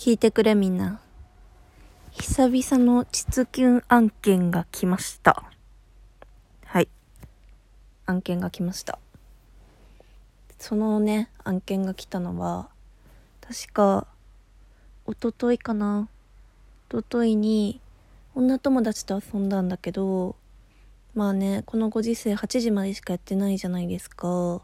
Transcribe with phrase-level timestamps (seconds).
[0.00, 0.98] 聞いてくれみんな。
[2.12, 5.44] 久々の膣キュン案件が来ました。
[6.64, 6.88] はい。
[8.06, 8.98] 案件が来ました。
[10.58, 12.70] そのね、案件が来たのは、
[13.42, 14.06] 確か、
[15.06, 16.08] 一昨日かな。
[16.88, 17.82] 一昨日に、
[18.34, 20.34] 女友達と遊んだんだけど、
[21.14, 24.62] まあね、このご時世8時までしかやってないじゃないですか。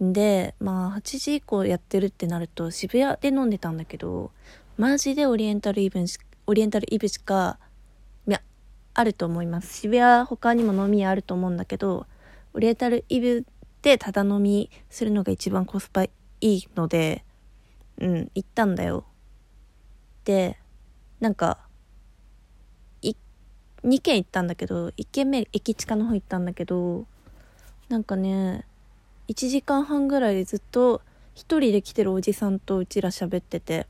[0.00, 4.30] で、まあ8時以降やってるってなると渋谷で飲んでたんだけど、
[4.76, 7.58] マジでオリエンタルイブし、オリエンタルイブしか、
[8.26, 8.42] いや、
[8.94, 9.80] あると思います。
[9.80, 12.06] 渋谷他にも飲み屋あると思うんだけど、
[12.52, 13.46] オリエンタルイブ
[13.82, 16.10] でただ飲みするのが一番コスパい
[16.40, 17.24] いので、
[17.98, 19.04] うん、行ったんだよ。
[20.24, 20.58] で、
[21.20, 21.66] なんか、
[23.86, 27.06] 2軒行ったんだけど、1軒目駅近の方行ったんだけど、
[27.88, 28.64] なんかね、
[29.28, 31.02] 1時間半ぐらいずっと
[31.34, 33.86] 一人で来てるおじさんとうちら喋ってて、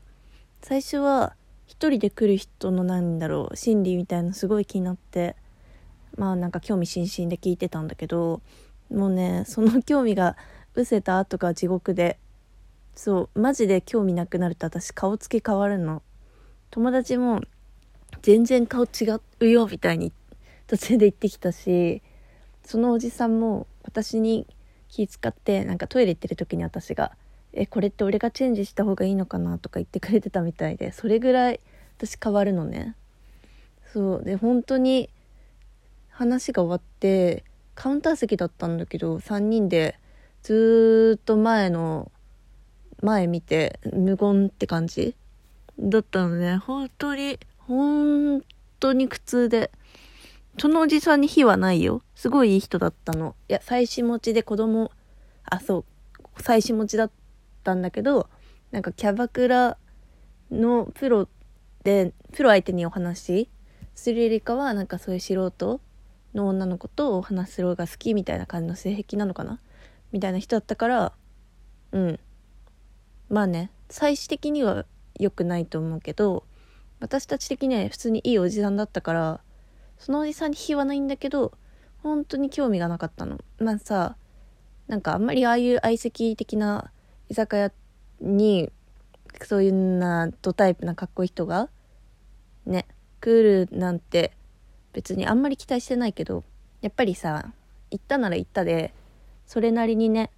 [0.61, 5.35] 最初は一人で来る人のなんだろう、心理みたいのすごい気になって、
[6.17, 8.41] まあなんか興味津々で聞いてたんだけど、
[8.89, 10.35] もうね、その興味が
[10.73, 12.17] 失せた後が地獄で、
[12.95, 16.01] そう、マジで興味なくなると私顔つき変わるの。
[16.71, 17.41] 友達も
[18.21, 18.87] 全然顔違
[19.39, 20.11] うよみたいに
[20.67, 22.01] 途中で言ってきたし、
[22.63, 24.47] そのおじさんも私に
[24.89, 27.11] 気遣ってなんかトイレ行ってる時に私が
[27.53, 31.59] 「えこれって俺がチェンジした方がいいのかな?」とか言ってくれてたみたいでそれぐらい
[31.97, 32.95] 私変わるのね。
[33.93, 34.23] そう。
[34.23, 35.09] で本当に
[36.09, 37.43] 話が終わって
[37.75, 39.99] カウンター席だったんだけど3人で
[40.43, 42.11] ずっと前の
[43.01, 45.15] 前見て無言って感じ
[45.79, 46.57] だったのね。
[46.57, 48.43] 本当に本
[48.79, 49.71] 当に苦痛で。
[50.59, 52.01] そのおじさんに非はないよ。
[52.15, 53.35] すごいいい人だったの。
[53.47, 54.91] いや、妻子持ちで子供、
[55.45, 55.85] あ、そう、
[56.41, 57.11] 妻子持ちだっ
[57.63, 58.29] たんだけど、
[58.71, 59.77] なんかキャバクラ
[60.51, 61.27] のプロ
[61.83, 63.49] で、プロ相手にお話し
[63.95, 65.79] するよりかは、なんかそういう素人
[66.33, 69.59] の女の子とお話しする方が好きみたいな感じの性癖なのかな？
[70.11, 71.13] みたいな人だったから、
[71.91, 72.19] うん。
[73.29, 74.85] まあね、妻子的には
[75.19, 76.43] 良くないと思うけど、
[76.99, 79.41] 私たち的には普通にいいおじさんだったから、
[79.99, 81.53] そのおじさんに非はないんだけど、
[82.03, 83.39] 本当に興味がなかったの。
[83.59, 84.15] まあさ、
[84.87, 86.91] なんかあんまりああいう相席的な
[87.29, 87.71] 居酒屋
[88.21, 88.71] に、
[89.43, 91.69] そういうな、ドタイプなかっこいい人が、
[92.65, 92.85] ね、
[93.19, 94.31] 来るなんて、
[94.93, 96.43] 別にあんまり期待してないけど、
[96.81, 97.51] やっぱりさ、
[97.91, 98.93] 行ったなら行ったで、
[99.45, 100.31] それなりにね、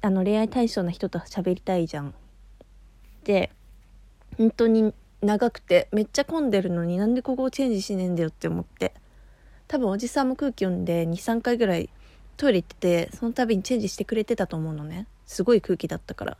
[0.00, 2.14] あの恋愛対象な人と喋りたいじゃん。
[3.24, 3.50] で、
[4.36, 8.92] 本当に長くてめっちゃ混んでるのになんでここをチェンジしねえんだよって思って。
[9.68, 11.90] 多分おじさんも空気読んで23回ぐらい
[12.36, 12.76] トイレ行って
[13.08, 15.06] てその度にチェンジしてくれてたと思うのね。
[15.26, 16.38] すごい空気だったから。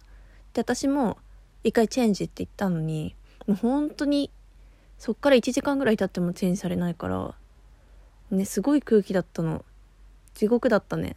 [0.52, 1.18] で私も
[1.64, 3.16] 一回チェンジって言ったのに
[3.46, 4.30] もう本当に
[4.98, 7.34] そっから1時間ぐらい経ってもチェンジされないから
[8.30, 9.64] ねすごい空気だったの。
[10.34, 11.16] 地獄だったね。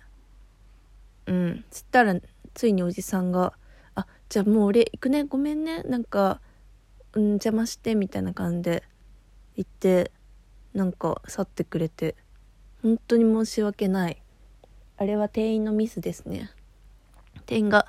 [1.28, 1.66] うん。
[1.70, 2.16] つったら
[2.54, 3.54] ついにおじさんが
[3.96, 5.24] 「あじゃあもう俺行くね。
[5.24, 5.84] ごめんね。
[5.84, 6.42] なんか
[7.14, 8.84] うん、邪魔してみたいな感じで
[9.56, 10.12] 言って
[10.74, 12.16] なんか去ってくれて
[12.82, 14.22] 本当に申し訳ない。
[14.98, 16.52] あれは店員のミスですね。
[17.46, 17.88] 店員が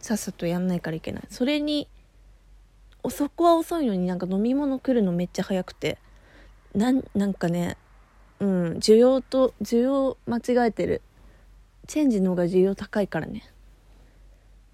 [0.00, 1.22] さっさとやんないからいけない。
[1.30, 1.88] それに
[3.08, 5.98] そこは遅いのになんか飲み物来るのめっちゃ早くて
[6.74, 7.76] なんなんかね
[8.40, 8.48] うん
[8.78, 11.02] 需要と需要間違えてる。
[11.86, 13.50] チェンジの方が需要高いからね。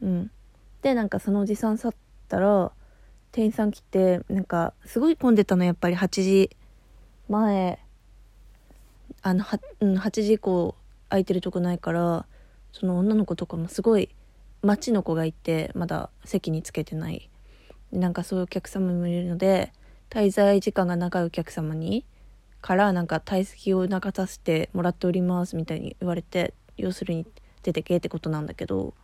[0.02, 0.30] うん。
[0.82, 1.94] でなんかそのおじさん去っ
[2.28, 2.72] たら
[3.34, 5.96] 店員さん来てなんかすごい混んでたのやっぱり。
[5.96, 6.50] 8時
[7.28, 7.80] 前。
[9.22, 10.76] あのは、うん、8時以降
[11.08, 12.26] 空いてるとこないから
[12.72, 14.10] その女の子とかもすごい
[14.62, 17.28] 街の子がいてまだ席につけてない。
[17.90, 19.72] なんかそういうお客様もいるので
[20.10, 22.04] 滞在時間が長いお客様に
[22.60, 27.26] からなんか退席を促させてもらっておりますみたいに言われて要するに
[27.64, 28.94] 出てけってことなんだけど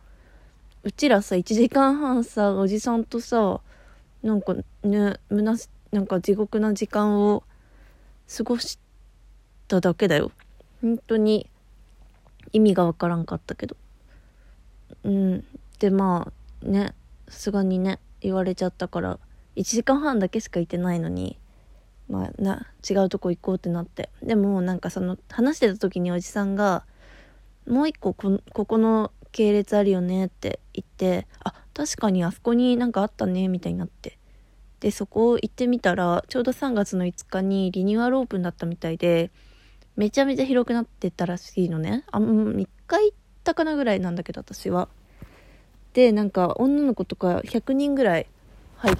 [0.83, 3.59] うちらさ1時間半さおじさんとさ
[4.23, 5.55] なんかねむな
[5.91, 7.43] なんか地獄な時間を
[8.35, 8.79] 過ごし
[9.67, 10.31] ただけだよ。
[10.81, 11.49] 本当に
[12.53, 13.75] 意味がわからんかったけど。
[15.03, 15.45] うん。
[15.79, 16.31] でま
[16.63, 16.93] あね
[17.27, 19.19] さすがにね言われちゃったから
[19.55, 21.37] 1時間半だけしかいてないのに
[22.07, 24.09] まあな違うとこ行こうってなって。
[24.21, 26.85] でもなんかその話してた時におじさんが
[27.67, 34.17] 「もう一個こここの系列あるよね」って言って「あ確かにあそこになんかあったね」みたいになって。
[34.79, 39.29] でそこ行ってみたらちょうど3月の5日にリニューアルオープンだったみたいで
[39.95, 42.03] めちゃめちゃ広くなってたらしいのね。
[42.11, 44.89] あん1回行ったかなぐらいなんだけど私は。
[45.93, 48.27] でなんか女の子とか100人ぐらい
[48.77, 48.95] 入っ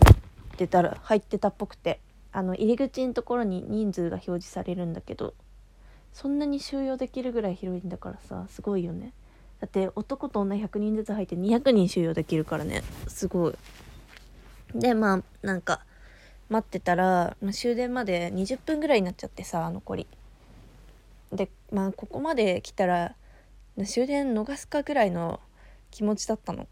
[0.52, 2.00] ってたら入ってたっぽくて
[2.32, 5.34] あの入り口のところに人数が表示されるんだけど
[6.14, 9.14] そんなに収容できるぐらい広いんだからさすごいよね。
[9.62, 12.82] だって男と女100人ずつ入って200人収容できるからね。
[13.08, 13.56] すごい。
[14.74, 15.86] でまあなんか
[16.50, 20.08] 待ってたら、終電まで20分ぐらいになっちゃってさ残り
[21.32, 23.16] でまあここまで来たら
[23.86, 25.40] 終電逃すかぐらいの
[25.92, 26.68] 気持ちだったの。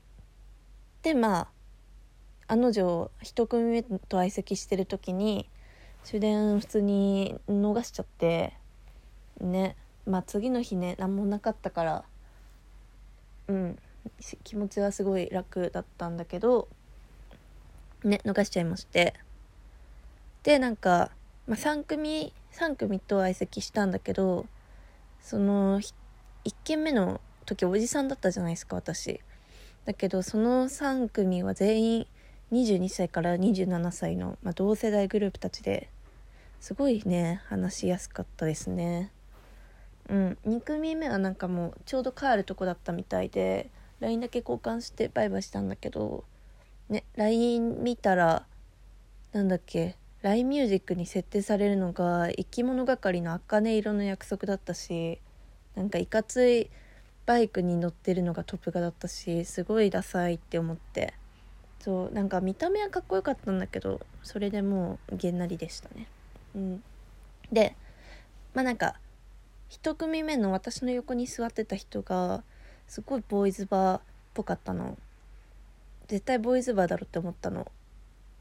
[1.03, 1.47] でま
[2.47, 5.47] あ案の定一組目と相席してる時に
[6.03, 8.53] 終電普通に逃しちゃって
[9.39, 9.75] ね。
[10.07, 12.03] まあ次の日ね何もなかったから
[13.49, 13.79] うん。
[14.43, 16.67] 気持ちはすごい楽だったんだけど
[18.03, 19.13] ね逃しちゃいまして。
[20.43, 21.11] でなんか、
[21.47, 24.45] まあ、3組3組と相席したんだけど
[25.21, 25.93] その1
[26.63, 29.19] 軒目の時おじさんだったじゃないですか私。
[29.85, 32.07] だけどその3組は全員
[32.51, 35.89] 22歳から27歳の、まあ、同世代グループたちで
[36.59, 39.11] すごいね話しやすかったですね。
[40.09, 40.37] うん。
[40.45, 43.69] 2組目はなんかもうちょうど帰るとこだったみたいで
[43.99, 46.23] LINE だけ交換してバイバイしたんだけど
[46.89, 48.45] ね LINE 見たら
[49.31, 55.19] なんだっけ LINE ミュージックに設定されるのが生き物係の茜色の約束だったし
[55.75, 56.69] なんかいかつい
[57.25, 61.13] バイクに乗ってるのがトップ画だったしすごいダサいって思って。
[61.79, 66.07] そうなんか見た目はかっこよかったんだけどそれでもうげんなりでしたね。
[66.55, 66.83] うん。
[67.51, 67.75] で
[68.53, 68.95] まあなんか
[69.69, 72.43] 1組目の私の横に座ってた人が
[72.87, 74.01] すごいボーイズバーっ
[74.33, 74.97] ぽかったの。
[76.07, 77.71] 絶対ボーイズバーだろって思ったの。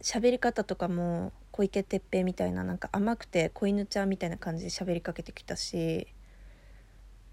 [0.00, 6.06] 喋り方とかも小池徹平みたいななんか甘くて子犬ちゃんみたいな感じで喋りかけてきたし。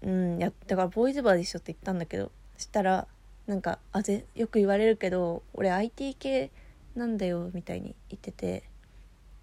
[0.02, 2.30] うんやだからボーイズバーでしょって言ったんだけど。
[2.58, 3.06] したら
[3.46, 6.50] なんかあぜよく言われるけど俺 IT 系
[6.94, 8.64] なんだよみたいに言ってて。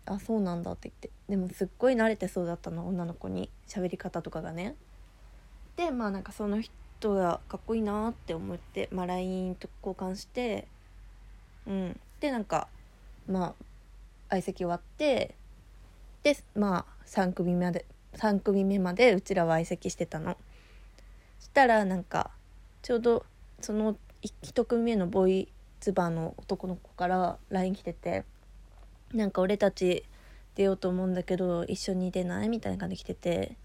[0.05, 1.09] あそうなんだって言って。
[1.29, 3.49] でもすっごい慣れてそうだったの女の子に。
[3.67, 4.75] 喋り方とかがね。
[5.77, 10.67] でまあなんかその人がかっこいいなって思って、まあ、LINE と交換して。
[11.65, 11.99] うん。
[12.19, 12.67] でなんか
[13.27, 13.53] まあ
[14.29, 15.35] 相席終わって。
[16.23, 17.85] でまあ3組目まで
[18.15, 20.37] 3組目までうちらは相席してたの。
[21.39, 22.31] したらなんか
[22.81, 23.25] ちょうど
[23.61, 25.47] その1組目のボーイ
[25.79, 28.25] ズバーの男の子から LINE 来てて。
[29.13, 30.05] なんか俺たち
[30.55, 33.57] 出ようと思うんだけど一緒に出ないみたいな感じで来てて。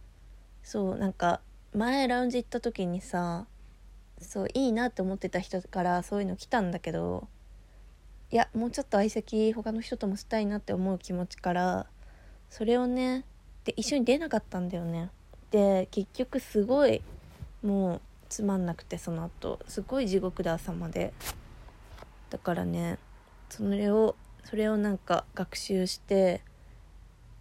[0.62, 1.40] そうなんか
[1.74, 3.46] 前ラウンジ行った時にさ
[4.20, 7.26] そういいなって思ってた人からそういうの来たんだけど
[8.30, 11.86] いやもうちょっと相席他の人ともしたいなって思う気持ちから
[12.50, 13.24] それをね
[13.64, 15.10] で一緒に出なかったんだよね。
[15.50, 17.00] で結局すごい
[17.62, 19.58] もうつまんなくてその後。
[19.66, 21.14] すごい地獄で朝まで。
[22.28, 22.98] だからね
[23.48, 24.16] それを
[24.48, 26.40] それをなんか学習して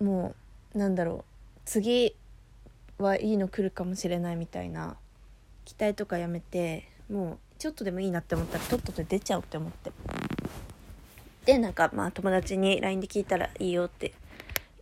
[0.01, 0.35] も
[0.75, 1.23] うなんだろ
[1.57, 2.13] う次
[2.97, 4.97] はいいの来るかもしれないみたいな
[5.63, 9.91] 期待とかやめてもうちょっとでもいいなって思ったらとっとと出ちゃおうって思って。
[11.45, 14.13] でなんかまあ友達に LINE で聞いたらいいよって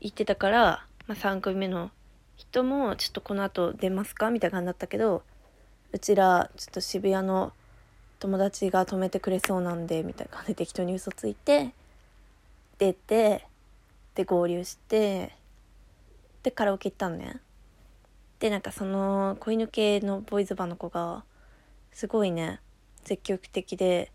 [0.02, 1.92] 言ってたから、まあ、3組目の
[2.38, 5.22] 人もちょっとこの後出ますかみたいな感じだったけど
[5.92, 7.54] うちらちょっと渋谷の
[8.18, 11.72] 友達が止めてくれそうなんでみたいな感じで適当に嘘ついて
[12.78, 13.48] 出て
[14.16, 15.36] で合流して
[16.44, 17.42] でカラオケ行ったのね。
[18.40, 21.24] でなんかその子犬系のボーイズバーの子が
[21.92, 22.60] すごいね
[23.04, 24.12] 積極的で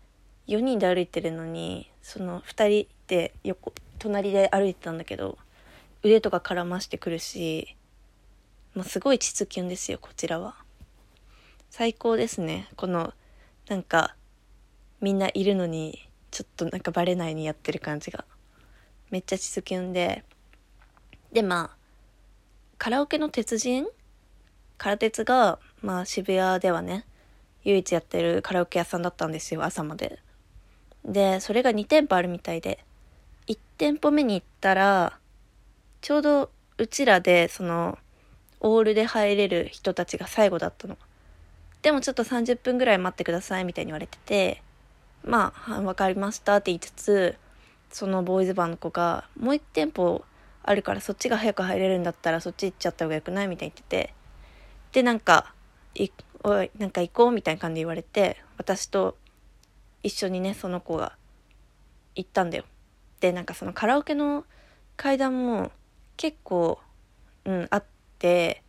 [0.47, 5.37] 4人で歩いてるのにその2人で横隣で歩いてたんだけど
[6.03, 7.75] 腕とか絡ましてくるし
[8.75, 10.55] もうすごい膣キュンですよこちらは。
[11.69, 13.13] 最高ですねこの
[13.67, 14.15] なんか
[14.99, 18.25] みんないるのにちょっとなんかバレないにやってる感じが。
[19.11, 20.23] めっちゃ膣キュンで。
[21.31, 21.77] でまあ
[22.77, 23.85] カラオケの鉄人？
[24.77, 27.05] 空鉄がまあ渋谷ではね
[27.63, 30.19] 唯一やってるカラオケ屋さんだったんですよ朝まで。
[31.05, 32.83] で、それが2店舗あるみたいで、
[33.47, 35.17] 1店舗目に行ったら、
[36.01, 37.97] ちょうどうちらで、その、
[38.59, 40.97] オールで入れる人たちが最後だったの。
[41.81, 44.61] でもちょっと30分ぐらい待ってくださいみたいに言われてて、
[45.23, 47.35] まあ、わかりましたって言いつつ、
[47.91, 50.23] そのボーイズバーの子が、もう1店舗
[50.63, 54.13] あるからそっちが早く入れるんだったらそっち行っちゃった方がよくないみたいに言ってて、
[54.91, 55.53] で、なんか、
[56.43, 59.17] おい、なんか行こうみたいな感じで言われて、私と
[60.03, 61.13] 一緒にねその子が
[62.15, 62.65] 行ったんだよ。
[63.19, 64.45] でなんかそのカラオケの
[64.97, 65.71] 階段も
[66.17, 66.79] 結構
[67.45, 67.83] うんあっ
[68.19, 68.63] て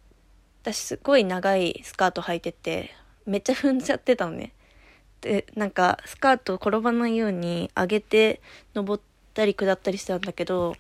[0.62, 2.94] 私すごい長いスカート履いてて
[3.26, 4.52] めっちゃ踏んじゃってたのね。
[5.20, 8.40] でなんかスカート転ばないように上げて
[8.74, 10.76] 登っったり下ったりしたんだけど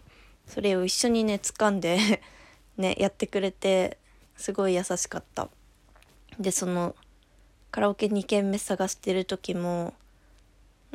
[0.46, 2.20] それを一緒にね掴んで
[2.76, 3.96] ねやってくれて
[4.36, 5.48] すごい優しかった。
[6.38, 6.94] でその
[7.70, 9.94] カラオケ2軒目探してる時も、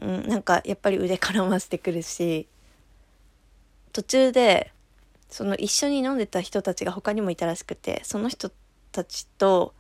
[0.02, 2.48] うん、なんかやっぱり腕絡ませてくるし
[3.94, 4.72] 途中で
[5.30, 8.52] その一緒に飲んでた人たちが他にもいたらしくてその人
[8.92, 9.74] たちと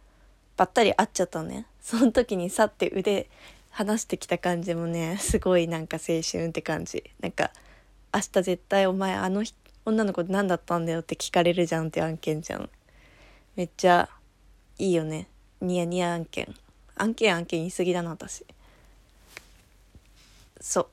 [0.57, 1.67] ばったり会っちゃったのね。
[1.81, 3.29] その時にさって腕
[3.69, 7.03] 離してきた感じもねすごいなんか青春って感じ。
[7.19, 7.51] なんか
[8.13, 9.43] 明日絶対お前あの
[9.85, 12.69] 女の子何だったんだよって聞かれるじゃんって案件じゃん。
[13.55, 14.09] めっちゃ
[14.77, 15.27] いいよね。
[15.61, 16.53] ニヤニヤ案件。
[16.95, 18.45] 案件案件言い過ぎだな私。
[20.59, 20.87] そう。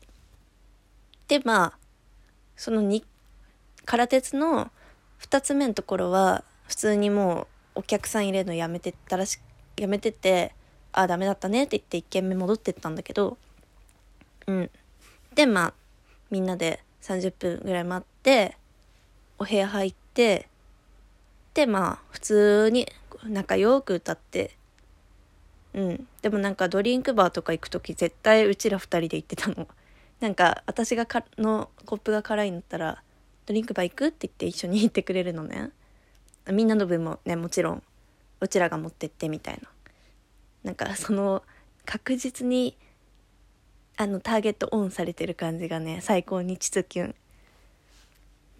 [1.29, 1.73] でまあ
[2.57, 3.03] その2
[3.85, 4.71] 空鉄の
[5.21, 9.41] 2つ目のところは普通にもうお客さん入れるのやめてたらし
[9.77, 10.55] やめてて
[10.93, 13.39] ああダメだったねって言って1軒目戻ってったんだけど。
[14.47, 14.71] うん。
[15.35, 15.75] でまあ
[16.31, 18.57] みんなで30分ぐらい待って
[19.39, 20.49] お部屋入って
[21.53, 22.89] でまあ普通に
[23.29, 24.57] 仲良く歌って。
[25.73, 26.09] うん。
[26.23, 29.69] でもなんかドリンクバーとか行く時絶対うちら2人で行ってたの。
[30.21, 33.03] なんか私がかのコップが辛いんだったら
[33.47, 35.71] ドリンクバー行くって言って一緒に行ってくれるのね。
[36.51, 37.83] みんなの分もねもちろん
[38.41, 39.69] うちらが持ってってみたいな。
[40.65, 41.43] なんかその
[41.85, 42.77] 確実に
[43.97, 47.15] あのターゲットオンされてる感じがね最高にチツキュ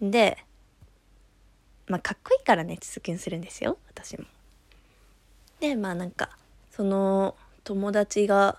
[0.01, 0.37] ンで
[1.87, 4.25] まあかっこいいからねチツキュンするんですよ私も
[5.59, 6.29] でまあなんか
[6.71, 8.57] その友達が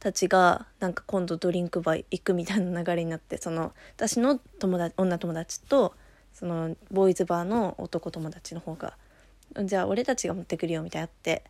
[0.00, 5.94] たちがなんか今度ドリンクバー行くみたいな流れになってその私の友達女友達と
[6.34, 8.94] そのボーイズバーの男友達の方が
[9.64, 11.44] じゃあ俺たちが持ってくるよみたいなって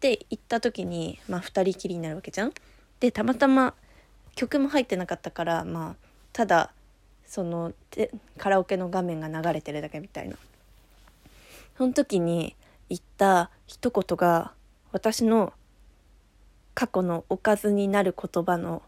[0.00, 2.52] で行った時にまあ2人きりになるわけじゃん。
[3.00, 3.74] でたまたま
[4.34, 5.96] 曲も入ってなかったからまあ
[6.32, 6.72] ただ
[7.26, 7.72] その
[8.38, 10.36] カラオケの画面が流れてるだけみたいな。
[11.76, 12.54] その時に
[12.88, 14.52] 言った一言が
[14.92, 15.52] 私の
[16.74, 18.82] 過去のおかずになる言葉の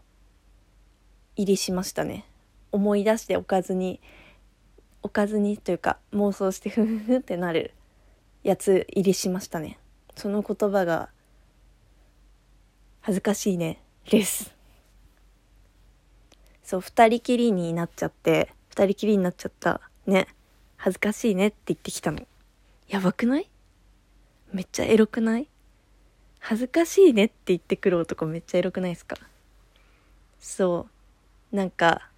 [1.35, 2.25] 入りしましたね。
[2.71, 3.99] 思い出しておかずに
[5.03, 7.73] おかずにというか妄想してふふふってなる
[8.43, 9.79] やつ入りしましたね
[10.15, 11.09] その言葉が
[13.01, 14.56] 恥ずかしいねです
[16.67, 19.79] そう二人きりになっちゃって二人きりになっちゃった。
[20.05, 20.27] ね。
[20.75, 22.19] 恥ずかしいねって言ってきたの。
[22.89, 23.49] やばくない？
[24.51, 25.47] めっちゃエロくない？
[26.39, 29.15] 恥ずかしいねって言ってくる男めっちゃエロくないですか？
[30.41, 30.87] そ
[31.53, 31.55] う。
[31.55, 32.09] なんか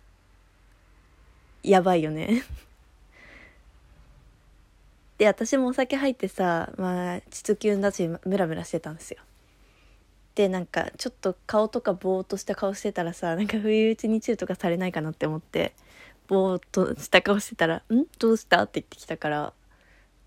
[1.62, 2.44] やばいよね。
[5.20, 9.20] で私もお酒入ってさまあ膣キュンだしムラムラしてたんですよ。
[10.40, 15.74] でなんかちょっと顔とかぼーっとした顔してたらさなんか不意打ちにチューとかされないかなって思って
[16.30, 18.06] ぼーっとした顔してたら「ん？
[18.20, 19.54] どうした?」って言ってきたから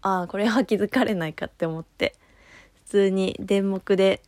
[0.03, 2.15] ああこれは気づかれないかって思って
[2.85, 4.21] 普通に電目で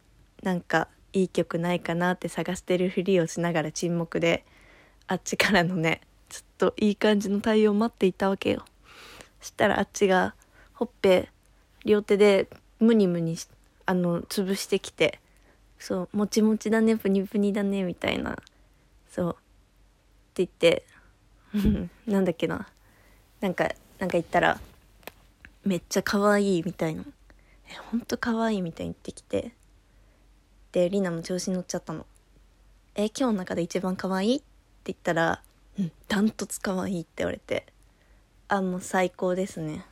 [0.42, 4.46] なんかいい曲ないかなって探してるふりをしながら沈黙で
[5.06, 6.00] あっちからのね
[6.30, 8.64] ちょっといい感じの対応を待っていたわけよ
[9.42, 10.34] そしたらあっちが
[10.72, 11.28] ほっぺ
[11.84, 12.48] 両手で
[12.80, 13.36] ムニムニ
[13.84, 15.20] あの潰してきて
[15.78, 18.38] そう「もちもちだねプニプニだね」みたいな。
[19.10, 19.32] そう。
[19.32, 19.34] っ
[20.34, 20.86] て言って。
[22.06, 22.68] なんだっけな。
[23.40, 23.64] なんか
[23.98, 24.60] なんか言ったら
[25.64, 27.04] めっちゃ可愛いみたいな。
[27.68, 29.54] えほんと可愛いみたいに言ってきて。
[30.72, 32.06] でりなも調子に乗っちゃったの。
[32.94, 35.42] え今日の中で一番可愛いって言ったら
[35.78, 37.66] うんダントツ可愛いって言われて。
[38.48, 39.86] あもう最高ですね。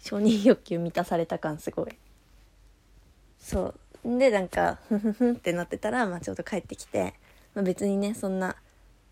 [0.00, 1.96] 承認欲求満たされた感すごい。
[3.38, 3.80] そう。
[4.04, 7.14] でなんかふふふってなってたら、まあ、ちょうど帰ってきて、
[7.54, 8.56] まあ、別にねそんな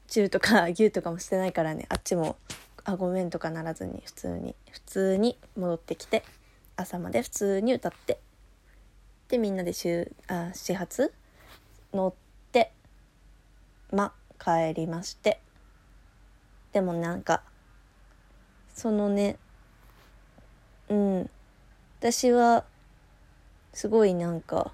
[0.08, 2.36] 中とか 牛とかもしてないからねあっちも
[2.84, 6.22] 「あごめん」とかならずに普通に普通に戻ってきて
[6.76, 8.20] 朝まで普通に歌って
[9.28, 11.14] でみんなで週あ始発
[11.94, 12.14] 乗っ
[12.52, 12.72] て
[13.90, 15.40] まあ帰りまして
[16.72, 17.42] でもなんか
[18.74, 19.38] そのね
[20.90, 21.30] うん
[21.98, 22.64] 私は
[23.72, 24.72] すごいなんか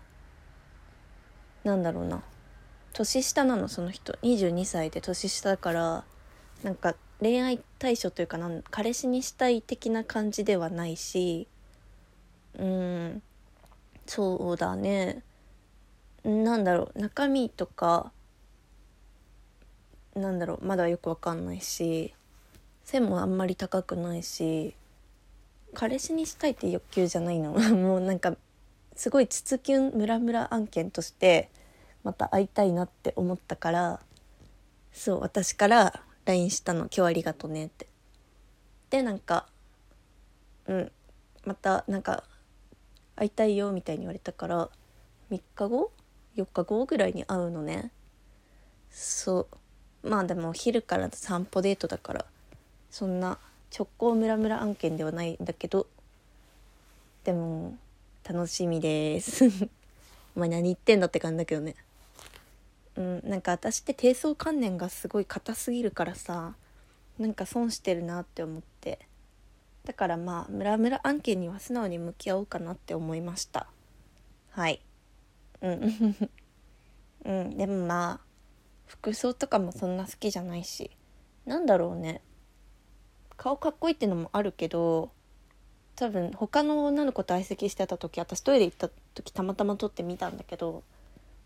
[1.68, 2.22] なんだろうな。
[2.94, 4.14] 年下なのその人。
[4.22, 6.04] 22歳で年下だから
[6.62, 11.46] なんか恋愛対象というかなん彼氏にしたい的な感じではないし
[12.58, 13.22] うん。
[14.06, 15.22] そうだね。
[16.25, 16.98] なんだろう。
[16.98, 18.12] 中身とか
[20.16, 20.64] なんだろう。
[20.64, 22.14] まだよくわかんないし
[22.84, 24.75] 背もあんまり高くないし
[25.75, 27.52] 彼氏にしたいって欲求じゃないの。
[27.76, 28.34] もうなんか
[28.96, 31.50] すごいツツキュンムラムラ案件として
[32.04, 34.00] また会いたいなって思ったから
[34.92, 37.86] そう私から LINE したの「今日ありがとね」って。
[38.90, 39.46] でなんか
[40.66, 40.92] うん
[41.44, 42.24] またなんか
[43.16, 44.70] 会いたいよみたいに言われたから
[45.30, 45.90] 3日後
[46.36, 47.90] ？4日後ぐらいに会うのね。
[48.90, 49.48] そ
[50.02, 50.08] う。
[50.08, 52.24] まあでも昼から散歩デートだから
[52.90, 53.38] そんな
[53.76, 55.86] 直行ムラムラ案件ではないんだけど
[57.24, 57.76] でも
[58.24, 59.44] 楽しみです。
[60.36, 61.74] お前何言ってんだって感じだけどね。
[62.98, 66.54] うんなんか私って低層観念がすごい硬すぎるからさ
[67.16, 68.98] なんか損してるなって思って。
[69.84, 73.68] だからまあムラムラ案件には素直に向き合おうかなって思いました。
[74.50, 74.82] はい。
[75.62, 76.16] うん。
[77.24, 77.56] うん。
[77.56, 78.20] でもまあ
[78.86, 80.90] 服装とかもそんな好きじゃないし
[81.46, 82.20] なんだろうね。
[83.36, 85.12] 顔かっこいいってのもあるけど
[85.94, 90.82] 多分他の女の子と相席してた時私トイレ行った時たまたま撮ってみたんだけど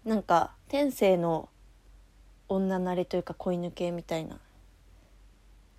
[0.05, 1.49] なんか天性の
[2.49, 4.37] 女慣れというか恋抜けみたいな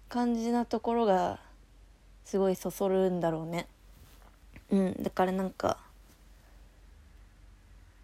[0.08, 1.40] 感じなところが
[2.24, 3.68] すごいそそるんだろうね。
[4.72, 5.78] うんだからなんか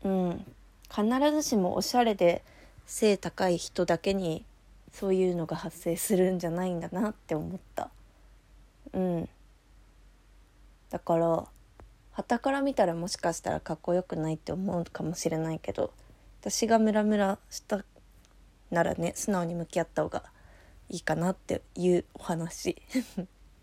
[0.04, 0.46] うん
[0.90, 2.44] 必ずしもおしゃれで
[2.86, 4.44] 背高い人だけに
[4.92, 7.90] そういうのが発生するんじゃないんだなって思った。
[8.94, 9.30] うん。
[10.90, 11.46] だから
[12.12, 15.94] 旗から見たらもしかしたらかっこよくないって思うかもしれないけど。
[16.42, 17.84] 私がムラムラした
[18.72, 20.24] ならね素直に向き合った方が
[20.90, 22.82] いいかなっていうお話。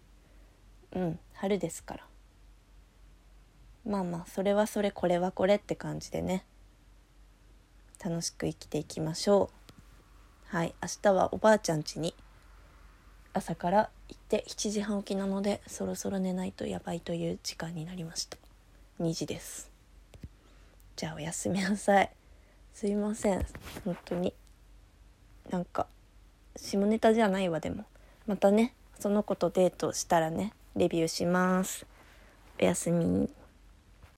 [0.92, 2.06] うん春ですから。
[3.84, 6.44] まあまあそれはそれこれはこれって感じでね。
[8.04, 9.50] 楽しく生きていきましょ
[10.52, 10.56] う。
[10.56, 12.14] はい明日はおばあちゃん家に
[13.32, 18.36] 朝から行って7時半起きなのでそろそろ寝ないとやばいという時間になりました。
[19.00, 19.70] 2時です。
[20.94, 22.10] じゃあおやすみなさい。
[22.76, 23.46] すいません。
[23.86, 24.34] 本当に。
[25.48, 25.86] なんか
[26.56, 27.86] 下ネタじゃないわでも。
[28.26, 31.86] またねその子とデートしたらねレビューします。
[32.60, 33.30] おやすみ。